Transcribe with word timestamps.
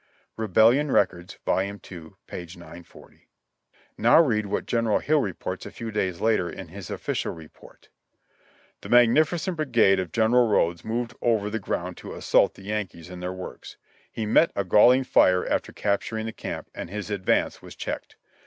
(Rebellion 0.35 0.89
Records, 0.91 1.37
Vol. 1.45 1.59
11, 1.59 1.79
p. 1.81 2.05
940.) 2.33 3.27
Now 3.99 4.19
read 4.19 4.47
what 4.47 4.65
General 4.65 4.97
Hill 4.97 5.19
reports 5.21 5.63
a 5.67 5.71
few 5.71 5.91
days 5.91 6.19
later 6.19 6.49
in 6.49 6.69
his 6.69 6.89
official 6.89 7.35
report: 7.35 7.89
"The 8.81 8.89
magnificent 8.89 9.57
brigade 9.57 9.99
of 9.99 10.11
General 10.11 10.47
Rodes 10.47 10.83
moved 10.83 11.13
over 11.21 11.51
the 11.51 11.59
ground 11.59 11.97
to 11.97 12.15
assault 12.15 12.55
the 12.55 12.63
Yankees 12.63 13.11
in 13.11 13.19
their 13.19 13.31
works. 13.31 13.77
He 14.11 14.25
met 14.25 14.51
a 14.55 14.63
galling 14.63 15.03
fire 15.03 15.45
after 15.47 15.71
capturing 15.71 16.25
the 16.25 16.33
camp, 16.33 16.71
and 16.73 16.89
his 16.89 17.11
advance 17.11 17.61
was 17.61 17.75
checked. 17.75 18.15